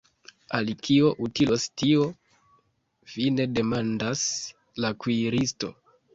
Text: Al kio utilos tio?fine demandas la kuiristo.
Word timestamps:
Al 0.59 0.69
kio 0.85 1.11
utilos 1.27 1.65
tio?fine 1.81 3.47
demandas 3.61 4.27
la 4.87 4.95
kuiristo. 5.05 5.73